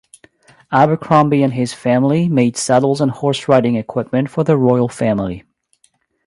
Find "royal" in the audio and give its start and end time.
4.57-4.89